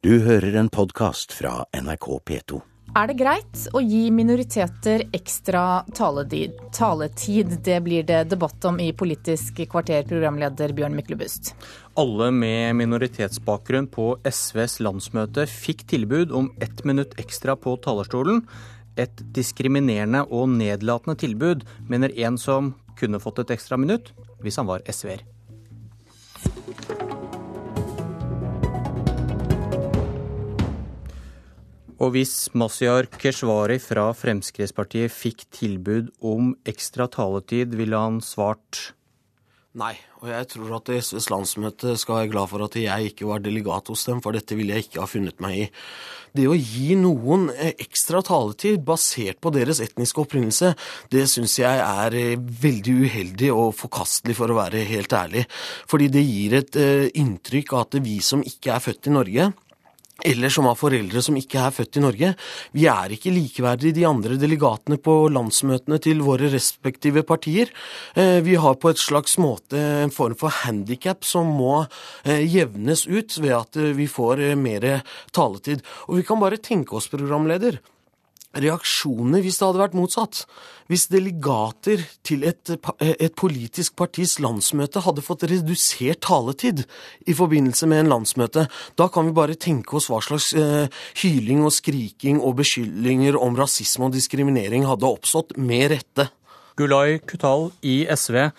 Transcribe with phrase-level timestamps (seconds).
[0.00, 2.58] Du hører en podkast fra NRK P2.
[2.96, 6.54] Er det greit å gi minoriteter ekstra taletid?
[6.72, 7.50] taletid?
[7.60, 11.52] Det blir det debatt om i Politisk kvarter, programleder Bjørn Myklebust.
[12.00, 18.40] Alle med minoritetsbakgrunn på SVs landsmøte fikk tilbud om ett minutt ekstra på talerstolen.
[18.96, 24.72] Et diskriminerende og nedlatende tilbud, mener en som kunne fått et ekstra minutt hvis han
[24.72, 25.28] var SV-er.
[32.00, 38.94] Og hvis Masihar Keshvari fra Fremskrittspartiet fikk tilbud om ekstra taletid, ville han svart
[39.78, 43.42] Nei, og jeg tror at SVs landsmøte skal være glad for at jeg ikke var
[43.44, 45.68] delegat hos dem, for dette ville jeg ikke ha funnet meg i.
[46.34, 50.72] Det å gi noen eh, ekstra taletid basert på deres etniske opprinnelse,
[51.14, 55.46] det syns jeg er eh, veldig uheldig og forkastelig, for å være helt ærlig.
[55.90, 59.52] Fordi det gir et eh, inntrykk av at vi som ikke er født i Norge,
[60.24, 62.32] eller som har foreldre som ikke er født i Norge.
[62.76, 67.72] Vi er ikke likeverdige de andre delegatene på landsmøtene til våre respektive partier.
[68.14, 71.84] Eh, vi har på et slags måte en form for handikap som må
[72.24, 74.90] eh, jevnes ut ved at eh, vi får mer
[75.36, 75.84] taletid.
[76.08, 77.80] Og vi kan bare tenke oss, programleder,
[78.56, 80.42] reaksjoner hvis det hadde vært motsatt.
[80.90, 86.82] Hvis delegater til et, et, politisk partis landsmøte hadde fått redusert taletid
[87.30, 88.66] i forbindelse med en landsmøte,
[88.98, 90.90] da kan vi bare tenke oss hva slags eh,
[91.22, 96.30] hyling og skriking og beskyldninger om rasisme og diskriminering hadde oppstått, med rette.
[96.78, 98.50] Gulai Kutal i SV,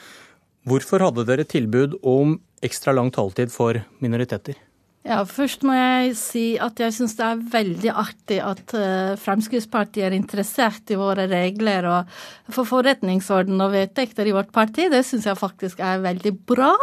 [0.69, 4.56] hvorfor hadde dere tilbud om ekstra lang taletid for minoriteter?
[5.02, 10.05] Ja, Først må jeg si at jeg syns det er veldig artig at uh, Fremskrittspartiet
[10.05, 12.19] er interessert i våre regler og
[12.53, 14.85] for forretningsorden og vedtekter i vårt parti.
[14.94, 16.75] Det syns jeg faktisk er veldig bra.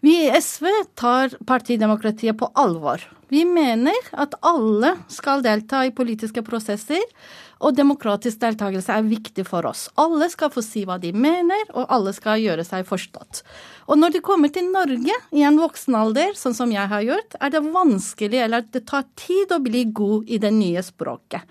[0.00, 3.04] Vi i SV tar partidemokratiet på alvor.
[3.28, 7.04] Vi mener at alle skal delta i politiske prosesser.
[7.60, 9.88] Og demokratisk deltakelse er viktig for oss.
[10.00, 13.42] Alle skal få si hva de mener, og alle skal gjøre seg forstått.
[13.90, 17.36] Og når de kommer til Norge i en voksen alder, sånn som jeg har gjort,
[17.42, 21.42] er det vanskelig, eller det tar tid å bli god i det nye språket.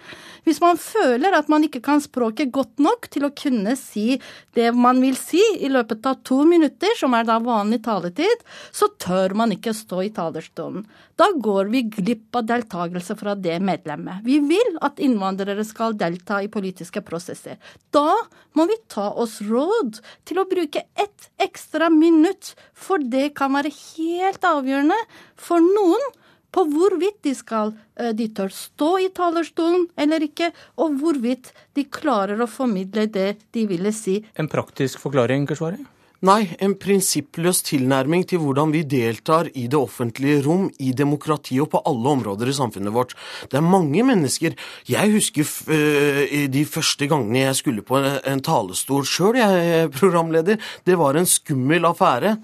[0.48, 4.16] Hvis man føler at man ikke kan språket godt nok til å kunne si
[4.58, 8.90] det man vil si i løpet av to minutter, som er da vanlig taletid, så
[8.98, 10.88] tør man ikke stå i talerstolen.
[11.20, 14.24] Da går vi glipp av deltakelse fra det medlemmet.
[14.24, 17.60] Vi vil at innvandrere skal delta i politiske prosesser.
[17.94, 18.16] Da
[18.58, 23.74] må vi ta oss råd til å bruke ett ekstra minutt, for det kan være
[23.74, 24.98] helt avgjørende
[25.40, 26.10] for noen
[26.56, 30.52] på hvorvidt de skal eh, de tør stå i talerstolen eller ikke,
[30.82, 34.20] og hvorvidt de klarer å formidle det de ville si.
[34.34, 35.84] En praktisk forklaring, Keshvari?
[36.28, 41.70] Nei, en prinsippløs tilnærming til hvordan vi deltar i det offentlige rom, i demokratiet og
[41.72, 43.16] på alle områder i samfunnet vårt.
[43.48, 44.58] Det er mange mennesker
[44.90, 50.60] Jeg husker uh, de første gangene jeg skulle på en talestol sjøl, jeg programleder.
[50.84, 52.36] Det var en skummel affære.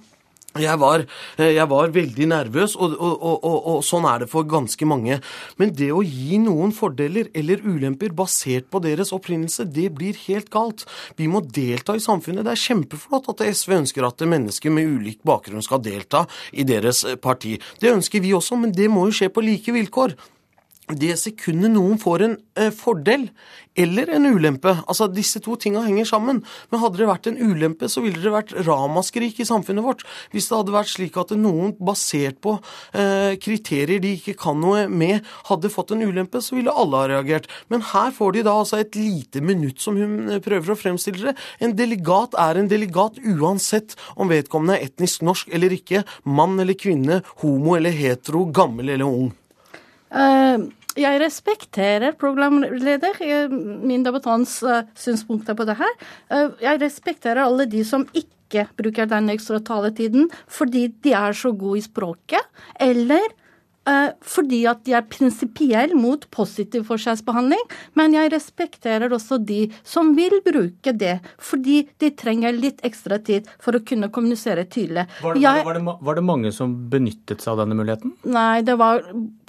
[0.56, 1.02] Jeg var,
[1.38, 5.18] eh, jeg var, veldig nervøs, og, og, og, og, sånn er det for ganske mange.
[5.60, 10.48] Men det å gi noen fordeler eller ulemper basert på deres opprinnelse, det blir helt
[10.54, 10.86] galt.
[11.20, 12.46] Vi må delta i samfunnet.
[12.48, 16.24] Det er kjempeflott at SV ønsker at mennesker med ulik bakgrunn skal delta
[16.56, 17.58] i deres parti.
[17.82, 20.16] Det ønsker vi også, men det må jo skje på like vilkår
[20.94, 23.30] det sekundet noen får en eh, fordel
[23.76, 26.42] eller en ulempe Altså, disse to tinga henger sammen.
[26.70, 30.04] Men hadde det vært en ulempe, så ville det vært ramaskrik i samfunnet vårt.
[30.34, 32.56] Hvis det hadde vært slik at noen basert på
[32.96, 37.10] eh, kriterier de ikke kan noe med, hadde fått en ulempe, så ville alle ha
[37.16, 37.50] reagert.
[37.74, 41.36] Men her får de da altså et lite minutt, som hun prøver å fremstille det.
[41.66, 46.78] En delegat er en delegat uansett om vedkommende er etnisk norsk eller ikke, mann eller
[46.78, 49.34] kvinne, homo eller hetero, gammel eller ung.
[50.12, 53.18] Eh, jeg respekterer programleder,
[53.52, 55.98] min debattants uh, synspunkter på det her.
[56.64, 61.82] Jeg respekterer alle de som ikke bruker den ekstra taletiden fordi de er så gode
[61.82, 62.48] i språket,
[62.80, 63.45] eller Eh,
[64.26, 67.62] fordi at de er prinsipiell mot positiv forskjellsbehandling,
[67.98, 73.50] men jeg respekterer også de som vil bruke det, fordi de trenger litt ekstra tid
[73.62, 75.06] for å kunne kommunisere tydelig.
[75.22, 78.16] Var det, jeg, var, det, var det, mange som benyttet seg av denne muligheten?
[78.26, 79.04] Nei, det var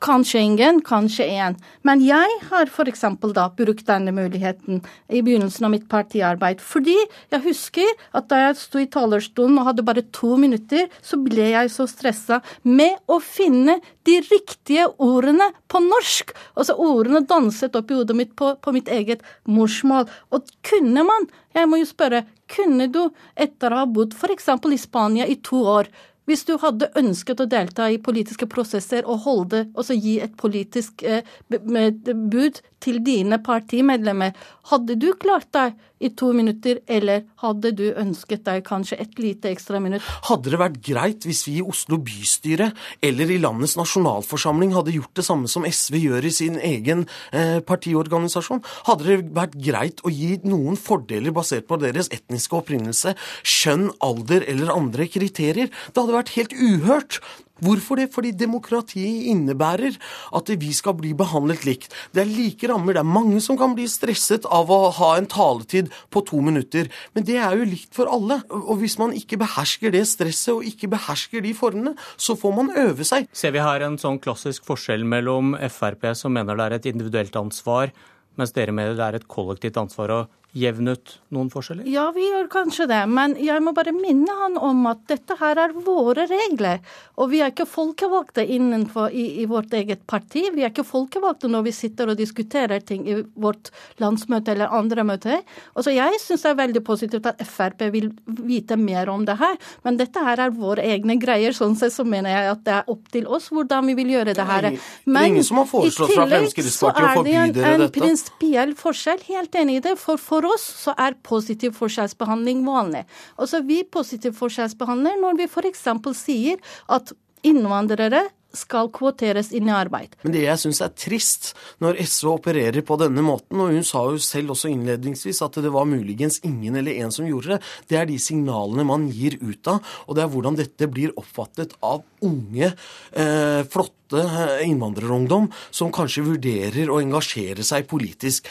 [0.04, 1.56] kanskje ingen, kanskje én.
[1.86, 3.06] Men jeg har f.eks.
[3.36, 6.96] da brukt denne muligheten i begynnelsen av mitt partiarbeid, fordi
[7.32, 11.50] jeg husker at da jeg sto i talerstolen og hadde bare to minutter, så ble
[11.54, 16.32] jeg så stressa med å finne de riktige ordene på norsk.
[16.56, 20.08] Altså ordene danset opp i hodet mitt på, på mitt eget morsmål.
[20.34, 24.50] Og kunne man, jeg må jo spørre, kunne du etter å ha bodd f.eks.
[24.72, 25.90] i Spania i to år,
[26.26, 31.04] Hvis du hadde ønsket å delta i politiske prosesser og holde, altså gi et politisk
[31.06, 34.36] eh, bud til dine partimedlemmer,
[34.70, 39.48] hadde du klart deg i to minutter, eller hadde du ønsket deg kanskje et lite
[39.48, 40.04] ekstra minutt?
[40.28, 42.68] Hadde det vært greit hvis vi i Oslo bystyre
[43.04, 47.62] eller i landets nasjonalforsamling hadde gjort det samme som SV gjør i sin egen eh,
[47.64, 48.62] partiorganisasjon?
[48.90, 53.16] Hadde det vært greit å gi noen fordeler basert på deres etniske opprinnelse,
[53.46, 55.72] skjønn, alder eller andre kriterier?
[55.72, 57.20] Det hadde vært helt uhørt.
[57.64, 58.10] Hvorfor det?
[58.12, 59.96] Fordi demokratiet innebærer
[60.36, 61.94] at vi skal bli behandlet likt.
[62.12, 62.96] Det er like rammer.
[62.96, 66.90] Det er mange som kan bli stresset av å ha en taletid på to minutter.
[67.16, 68.42] Men det er jo likt for alle.
[68.52, 72.72] Og hvis man ikke behersker det stresset og ikke behersker de formene, så får man
[72.76, 73.30] øve seg.
[73.32, 77.36] Ser vi her en sånn klassisk forskjell mellom Frp, som mener det er et individuelt
[77.40, 77.92] ansvar,
[78.36, 80.24] mens dere mener det er et kollektivt ansvar å
[80.56, 81.86] jevne ut noen forskjeller?
[81.90, 83.02] Ja, vi gjør kanskje det.
[83.12, 86.80] Men jeg må bare minne han om at dette her er våre regler.
[87.20, 90.46] Og vi er ikke folkevalgte innenfor i, i vårt eget parti.
[90.54, 93.70] Vi er ikke folkevalgte når vi sitter og diskuterer ting i vårt
[94.02, 95.42] landsmøte eller andre møter.
[95.76, 99.56] så jeg syns det er veldig positivt at Frp vil vite mer om det her.
[99.84, 101.52] Men dette her er våre egne greier.
[101.56, 104.36] Sånn sett så mener jeg at det er opp til oss hvordan vi vil gjøre
[104.36, 104.70] det her.
[105.04, 107.60] Men det er ingen som har foreslått fra Fremskrittspartiet å forby dere dette.
[107.60, 109.24] Så er det en, en prinsipiell forskjell.
[109.28, 109.96] Helt enig i det.
[110.00, 113.04] For, for oss så er positiv forskjellsbehandling vanlig.
[113.40, 115.86] Altså Vi positiv forskjellsbehandler når vi f.eks.
[116.16, 116.60] sier
[116.92, 117.14] at
[117.46, 118.26] innvandrere
[118.56, 120.14] skal kvoteres inn i arbeid.
[120.24, 121.50] Men det jeg syns er trist
[121.82, 125.72] når SV opererer på denne måten, og hun sa jo selv også innledningsvis at det
[125.74, 127.60] var muligens ingen eller en som gjorde det,
[127.90, 131.76] det er de signalene man gir ut av, og det er hvordan dette blir oppfattet
[131.84, 132.72] av unge,
[133.12, 138.46] eh, flotte innvandrerungdom som kanskje vurderer å engasjere seg politisk.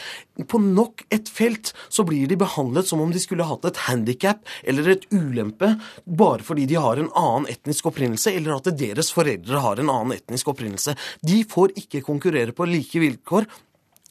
[0.48, 4.42] På nok et felt så blir de behandlet som om de skulle hatt et handikap
[4.64, 5.72] eller et ulempe
[6.04, 10.16] bare fordi de har en annen etnisk opprinnelse, eller at deres foreldre har en annen
[10.16, 10.96] etnisk opprinnelse.
[11.24, 13.48] De får ikke konkurrere på like vilkår.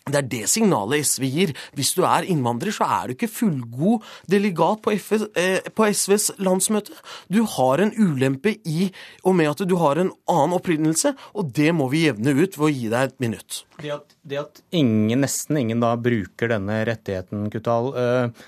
[0.06, 1.52] Det er det signalet SV gir.
[1.74, 6.28] Hvis du er innvandrer, så er du ikke fullgod delegat på, FS, eh, på, SVs
[6.46, 6.94] landsmøte.
[7.34, 8.92] Du har en ulempe i
[9.26, 12.68] og med at du har en annen opprinnelse, og det må vi jevne ut ved
[12.68, 13.64] å gi deg et minutt.
[13.82, 18.46] Det at, det at ingen, nesten ingen da bruker denne rettigheten, Kutal, eh,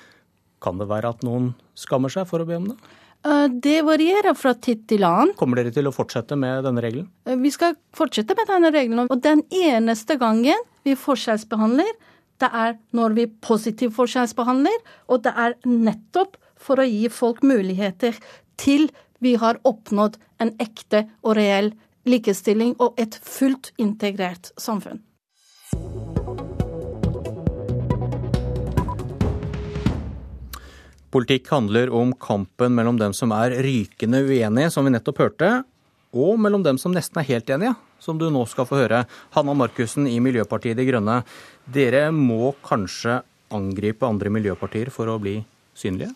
[0.62, 2.78] kan det være at noen skammer seg for å be om det?
[3.28, 5.34] Eh, det varierer fra tid til annen.
[5.40, 7.08] Kommer dere til å fortsette med denne regelen?
[7.28, 9.08] Eh, vi skal fortsette med denne regelen.
[9.12, 11.90] Og den eneste gangen vi forskjellsbehandler,
[12.40, 14.78] det er når vi positivt forskjellsbehandler,
[15.10, 18.16] og det er nettopp for å gi folk muligheter
[18.58, 18.88] til
[19.20, 21.74] vi har oppnådd en ekte og reell
[22.08, 25.02] likestilling og et fullt integrert samfunn.
[31.14, 35.52] Politikk handler om kampen mellom dem som er rykende uenige, som vi nettopp hørte,
[36.18, 37.74] og mellom dem som nesten er helt enige,
[38.04, 39.06] som du nå skal få høre.
[39.36, 41.22] Hanna Markussen i Miljøpartiet De Grønne,
[41.64, 43.22] dere må kanskje
[43.56, 45.40] angripe andre miljøpartier for å bli
[45.78, 46.12] synlige?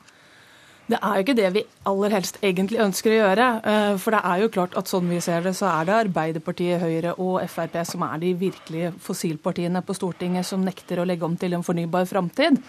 [0.91, 3.45] Det er jo ikke det vi aller helst egentlig ønsker å gjøre.
[3.71, 6.81] Eh, for det er jo klart at sånn vi ser det, så er det Arbeiderpartiet,
[6.81, 11.37] Høyre og Frp som er de virkelige fossilpartiene på Stortinget som nekter å legge om
[11.39, 12.59] til en fornybar framtid.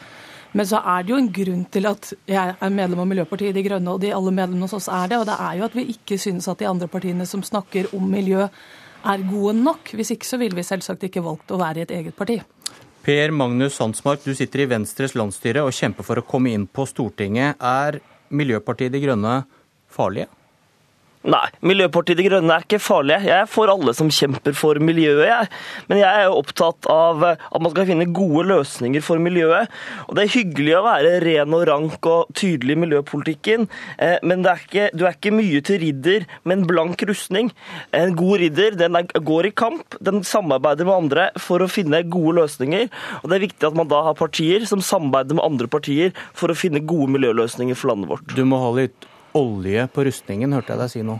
[0.52, 3.64] Men så er det jo en grunn til at jeg er medlem av Miljøpartiet De
[3.64, 5.20] Grønne, og de alle medlemmene hos oss er det.
[5.22, 8.04] Og det er jo at vi ikke synes at de andre partiene som snakker om
[8.12, 8.48] miljø,
[9.02, 9.94] er gode nok.
[9.98, 12.36] Hvis ikke så ville vi selvsagt ikke valgt å være i et eget parti.
[13.02, 16.86] Per Magnus Sandsmark, du sitter i Venstres landsstyre og kjemper for å komme inn på
[16.86, 17.58] Stortinget.
[17.58, 17.98] Er
[18.30, 19.40] Miljøpartiet De Grønne
[19.90, 20.28] farlige?
[21.22, 23.20] Nei, Miljøpartiet De Grønne er ikke farlige.
[23.28, 25.50] Jeg er for alle som kjemper for miljøet, jeg.
[25.86, 29.70] Men jeg er jo opptatt av eh, at man skal finne gode løsninger for miljøet.
[30.08, 33.68] Og Det er hyggelig å være ren og rank og tydelig i miljøpolitikken,
[34.02, 37.52] eh, men er ikke, du er ikke mye til ridder med en blank rustning.
[37.94, 42.02] En god ridder den er, går i kamp, den samarbeider med andre for å finne
[42.10, 42.90] gode løsninger.
[43.22, 46.50] Og Det er viktig at man da har partier som samarbeider med andre partier for
[46.50, 48.34] å finne gode miljøløsninger for landet vårt.
[48.34, 51.18] Du må ha litt olje på rustningen, hørte jeg deg si nå.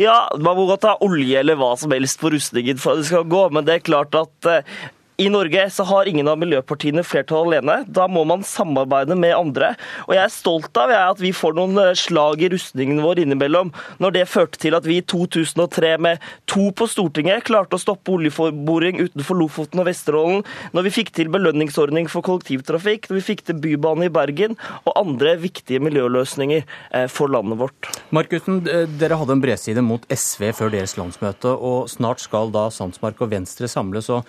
[0.00, 3.08] Ja, man må godt ha olje eller hva som helst på rustningen for at det
[3.10, 4.76] skal gå, men det er klart at eh,
[5.16, 7.78] i Norge så har ingen av miljøpartiene flertall alene.
[7.88, 9.72] Da må man samarbeide med andre.
[10.04, 13.70] Og jeg er stolt av at vi får noen eh, slag i rustningen vår innimellom.
[14.02, 18.12] Når det førte til at vi i 2003 med to på Stortinget klarte å stoppe
[18.12, 20.42] oljeboring utenfor Lofoten og Vesterålen.
[20.76, 24.92] Når vi fikk til belønningsordning for kollektivtrafikk, når vi fikk til bybane i Bergen og
[25.00, 27.88] andre viktige miljøløsninger eh, for landet vårt.
[28.12, 33.24] Markussen, dere hadde en bredside mot SV før deres landsmøte, og snart skal da Sandsmark
[33.24, 34.12] og Venstre samles.
[34.12, 34.28] og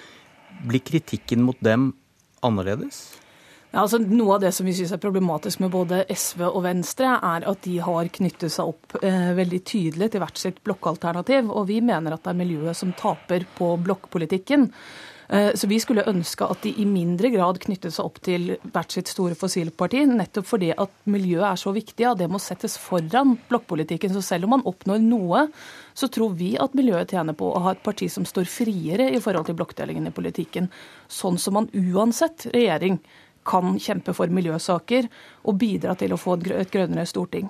[0.66, 1.92] blir kritikken mot dem
[2.46, 3.06] annerledes?
[3.74, 7.18] Ja, altså Noe av det som vi syns er problematisk med både SV og Venstre,
[7.20, 11.52] er at de har knyttet seg opp eh, veldig tydelig til hvert sitt blokkalternativ.
[11.52, 14.70] Og vi mener at det er miljøet som taper på blokkpolitikken.
[15.30, 18.96] Eh, så vi skulle ønske at de i mindre grad knyttet seg opp til hvert
[18.96, 23.36] sitt store fossilparti, nettopp fordi at miljøet er så viktig, og det må settes foran
[23.50, 24.16] blokkpolitikken.
[24.16, 25.48] Så selv om man oppnår noe,
[25.98, 29.22] så tror vi at miljøet tjener på å ha et parti som står friere i
[29.24, 30.72] forhold til blokkdelingen i politikken.
[31.12, 33.02] Sånn som man uansett regjering
[33.48, 35.08] kan kjempe for miljøsaker
[35.48, 37.48] og bidra til å få et grønnere storting.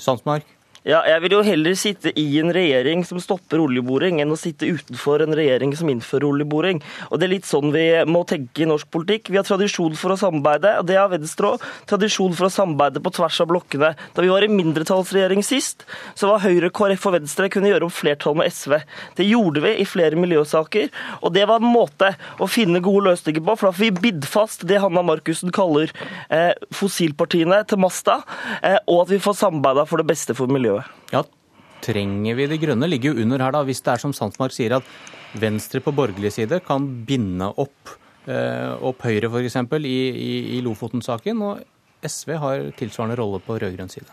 [0.00, 0.59] Sandsmark?
[0.80, 4.64] Ja, jeg vil jo heller sitte i en regjering som stopper oljeboring, enn å sitte
[4.64, 6.78] utenfor en regjering som innfører oljeboring.
[7.10, 9.28] Og Det er litt sånn vi må tenke i norsk politikk.
[9.28, 11.66] Vi har tradisjon for å samarbeide, og det har Venstre òg.
[11.90, 13.90] Tradisjon for å samarbeide på tvers av blokkene.
[14.16, 15.84] Da vi var i mindretallsregjering sist,
[16.16, 18.78] så var Høyre, KrF og Venstre kunne gjøre om flertall med SV.
[19.20, 20.88] Det gjorde vi i flere miljøsaker,
[21.20, 23.58] og det var en måte å finne gode løsninger på.
[23.60, 25.92] For da får vi bidd fast det Hanna Markussen kaller
[26.32, 28.22] eh, fossilpartiene til masta,
[28.64, 30.90] eh, og at vi får samarbeida for det beste for miljøet miljøet.
[31.12, 31.24] Ja,
[31.84, 32.88] trenger vi de grønne?
[32.88, 33.64] Ligger jo under her, da.
[33.66, 37.94] Hvis det er som Sandsmark sier, at Venstre på borgerlig side kan binde opp,
[38.26, 39.56] eh, opp Høyre f.eks.
[39.84, 41.62] I, i, i Lofoten-saken, og
[42.06, 44.08] SV har tilsvarende rolle på rød-grønn side.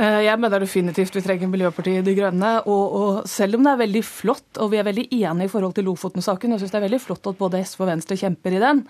[0.00, 2.52] Eh, jeg mener definitivt vi trenger Miljøpartiet De Grønne.
[2.66, 5.74] Og, og, selv om det er veldig flott, og vi er veldig enige i forhold
[5.76, 8.62] til Lofoten-saken, jeg syns det er veldig flott at både SV og Venstre kjemper i
[8.62, 8.84] den,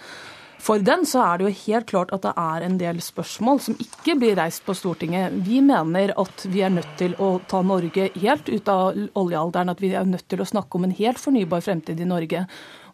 [0.61, 3.79] for den så er det jo helt klart at det er en del spørsmål som
[3.81, 5.39] ikke blir reist på Stortinget.
[5.47, 9.73] Vi mener at vi er nødt til å ta Norge helt ut av oljealderen.
[9.73, 12.45] At vi er nødt til å snakke om en helt fornybar fremtid i Norge.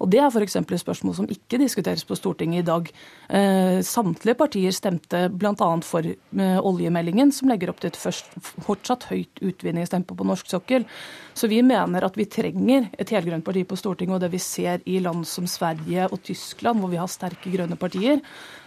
[0.00, 0.56] Og Det er f.eks.
[0.60, 2.90] et spørsmål som ikke diskuteres på Stortinget i dag.
[3.28, 5.70] Eh, samtlige partier stemte bl.a.
[5.86, 8.32] for eh, oljemeldingen, som legger opp til et først,
[8.66, 10.86] fortsatt høyt utvinningstempo på norsk sokkel.
[11.36, 14.16] Så vi mener at vi trenger et helgrønt parti på Stortinget.
[14.16, 17.78] Og det vi ser i land som Sverige og Tyskland, hvor vi har sterke grønne
[17.80, 18.22] partier,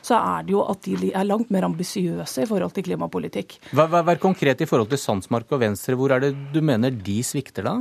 [0.06, 3.60] så er det jo at de er langt mer ambisiøse i forhold til klimapolitikk.
[3.76, 5.98] Vær, vær konkret i forhold til Sandsmark og Venstre.
[6.00, 7.76] Hvor er det du mener de svikter da?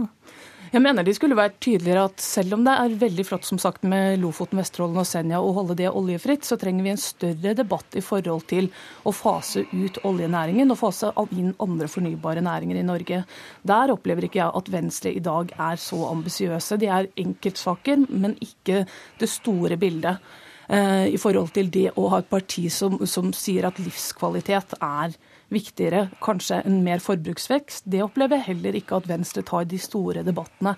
[0.69, 3.87] Jeg mener de skulle vært tydeligere at selv om det er veldig flott som sagt
[3.89, 7.97] med Lofoten, Vesterålen og Senja å holde det oljefritt, så trenger vi en større debatt
[7.97, 8.69] i forhold til
[9.09, 13.23] å fase ut oljenæringen og fase inn andre fornybare næringer i Norge.
[13.65, 16.77] Der opplever ikke jeg at Venstre i dag er så ambisiøse.
[16.77, 18.85] De er enkeltsaker, men ikke
[19.23, 20.21] det store bildet
[20.69, 25.15] i forhold til det å ha et parti som, som sier at livskvalitet er
[25.53, 27.85] viktigere kanskje enn mer forbruksvekst.
[27.89, 30.73] Det opplever jeg heller ikke at Venstre tar de store debattene.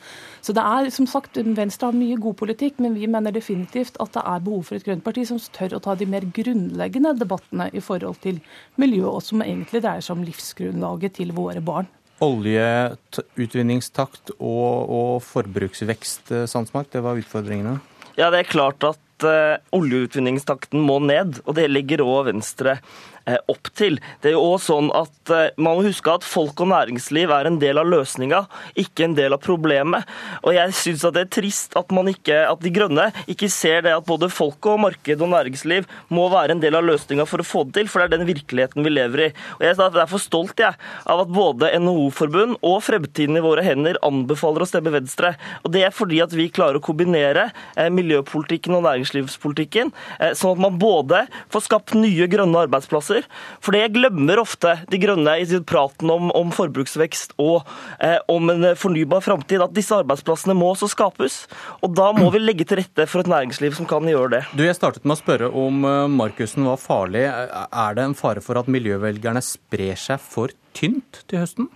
[0.45, 4.13] Så det er, som sagt, Venstre har mye god politikk, men vi mener definitivt at
[4.15, 7.67] det er behov for et grønt parti som tør å ta de mer grunnleggende debattene
[7.75, 8.37] i forhold til
[8.81, 11.87] miljø, og som egentlig dreier seg om livsgrunnlaget til våre barn.
[12.21, 17.75] Oljeutvinningstakt og, og forbruksvekst, eh, Sandsmark, det var utfordringene?
[18.21, 22.79] Ja, det er klart at uh, oljeutvinningstakten må ned, og det legger òg Venstre.
[22.79, 23.20] Eh,
[23.51, 23.99] opp til.
[24.23, 27.49] Det er jo også sånn at eh, Man må huske at folk og næringsliv er
[27.49, 28.43] en del av løsninga,
[28.81, 30.09] ikke en del av problemet.
[30.45, 34.07] Og jeg syns det er trist at, ikke, at De Grønne ikke ser det at
[34.07, 37.65] både folk og marked og næringsliv må være en del av løsninga for å få
[37.69, 39.31] det til, for det er den virkeligheten vi lever i.
[39.59, 40.77] Og Jeg er derfor stolt jeg,
[41.11, 45.35] av at både NHO-forbund og Fremtiden i våre hender anbefaler å stemme Venstre.
[45.65, 49.93] Og Det er fordi at vi klarer å kombinere eh, miljøpolitikken og næringslivspolitikken,
[50.37, 53.27] sånn at man både får skapt nye grønne arbeidsplasser, arbeidsplasser.
[53.61, 57.67] For det glemmer ofte De Grønne i sin praten om, om forbruksvekst og
[58.01, 61.47] eh, om en fornybar framtid, at disse arbeidsplassene må også skapes.
[61.83, 64.43] Og da må vi legge til rette for et næringsliv som kan gjøre det.
[64.55, 67.27] Du, Jeg startet med å spørre om eh, Markussen var farlig.
[67.27, 71.71] Er det en fare for at miljøvelgerne sprer seg for tynt til høsten?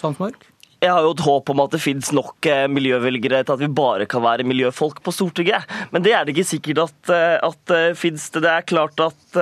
[0.00, 0.48] Sandsmark?
[0.80, 3.68] Jeg har jo et håp om at det finnes nok eh, miljøvelgere til at vi
[3.76, 5.68] bare kan være miljøfolk på Stortinget.
[5.92, 8.24] Men det er det ikke sikkert at, eh, at eh, finnes.
[8.32, 9.36] Det er klart at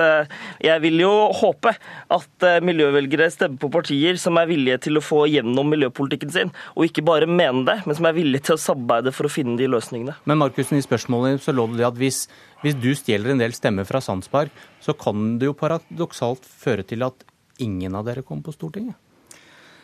[0.59, 1.71] jeg vil jo håpe
[2.11, 6.85] at miljøvelgere stemmer på partier som er villige til å få gjennom miljøpolitikken sin, og
[6.89, 9.69] ikke bare mene det, men som er villige til å samarbeide for å finne de
[9.71, 10.17] løsningene.
[10.29, 12.25] Men Markusen, i spørsmålet så lå det at hvis,
[12.63, 14.51] hvis du stjeler en del stemmer fra Sandspark,
[14.83, 17.27] så kan det jo paradoksalt føre til at
[17.63, 18.99] ingen av dere kommer på Stortinget?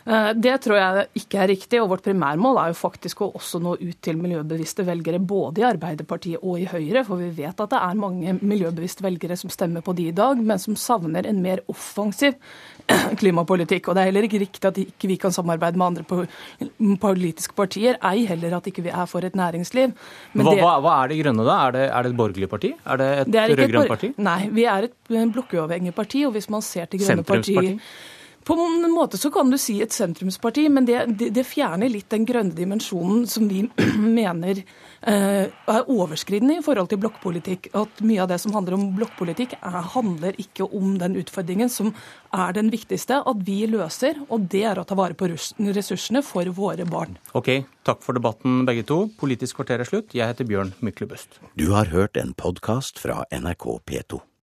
[0.05, 1.79] Eh, det tror jeg ikke er riktig.
[1.81, 5.65] og Vårt primærmål er jo faktisk å også nå ut til miljøbevisste velgere, både i
[5.65, 7.01] Arbeiderpartiet og i Høyre.
[7.07, 10.37] For vi vet at det er mange miljøbevisste velgere som stemmer på de i dag,
[10.37, 12.37] men som savner en mer offensiv
[13.21, 13.89] klimapolitikk.
[13.89, 17.97] Og det er heller ikke riktig at ikke vi kan samarbeide med andre politiske partier,
[18.05, 19.95] ei heller at ikke vi er for et næringsliv.
[20.35, 21.61] Hva, det, hva, er De Grønne, da?
[21.65, 22.75] Er det, er det et borgerlig parti?
[22.85, 24.11] Er det et rød-grønt parti?
[24.21, 26.27] Nei, vi er et blokkuavhengig parti.
[26.29, 27.79] Og hvis man ser til Grønne partier
[28.45, 32.11] På en måte så kan du si et sentrumsparti, men det, det, det fjerner litt
[32.13, 33.63] den grønne dimensjonen som vi
[34.19, 37.71] mener eh, er overskridende i forhold til blokkpolitikk.
[37.73, 39.57] At mye av det som handler om blokkpolitikk,
[39.95, 41.89] handler ikke om den utfordringen som
[42.35, 46.45] er den viktigste at vi løser, og det er å ta vare på ressursene for
[46.53, 47.17] våre barn.
[47.33, 47.49] Ok,
[47.87, 49.07] takk for debatten begge to.
[49.17, 50.13] Politisk kvarter er slutt.
[50.13, 51.41] Jeg heter Bjørn Myklebust.
[51.57, 54.25] Du har hørt en podkast fra NRK P2.